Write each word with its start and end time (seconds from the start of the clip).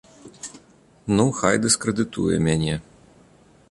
Ну, 1.19 1.25
хай 1.41 1.61
дыскрэдытуе 1.67 2.37
мяне! 2.49 2.75